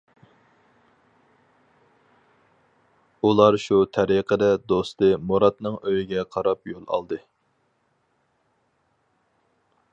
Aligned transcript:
ئۇلار 3.27 3.57
شۇ 3.65 3.79
تەرىقىدە 3.99 4.49
دوستى 4.73 5.11
مۇراتنىڭ 5.33 5.79
ئۆيىگە 5.91 6.27
قاراپ 6.37 6.73
يول 6.75 6.83
ئالدى. 6.97 7.23